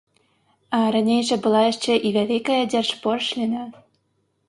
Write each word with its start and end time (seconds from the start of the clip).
А 0.77 0.79
раней 0.95 1.21
жа 1.27 1.35
была 1.45 1.61
яшчэ 1.71 1.93
і 2.09 2.17
вялікая 2.17 2.59
дзяржпошліна. 2.75 3.61